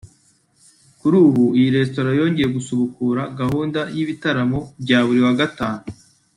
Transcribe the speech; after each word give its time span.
Kuri 0.99 1.15
ubu 1.27 1.45
iyi 1.57 1.69
resitora 1.77 2.09
yongeye 2.19 2.47
gusubukura 2.55 3.21
gahunda 3.39 3.79
y’ibitaramo 3.95 4.59
bya 4.83 4.99
buri 5.05 5.19
wa 5.25 5.33
Gatanu 5.39 5.83